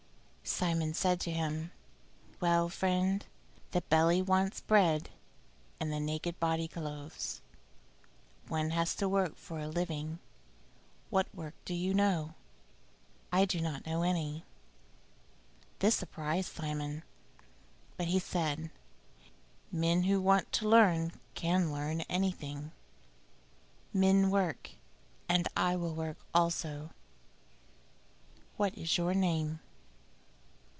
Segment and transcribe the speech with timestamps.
[0.43, 1.71] Simon said to him,
[2.41, 3.25] "Well, friend;
[3.71, 5.09] the belly wants bread,
[5.79, 7.41] and the naked body clothes.
[8.49, 10.19] One has to work for a living
[11.09, 12.33] What work do you know?"
[13.31, 14.43] "I do not know any."
[15.79, 17.03] This surprised Simon,
[17.95, 18.71] but he said,
[19.71, 22.71] "Men who want to learn can learn anything."
[23.93, 24.71] "Men work,
[25.29, 26.89] and I will work also."
[28.57, 29.61] "What is your name?"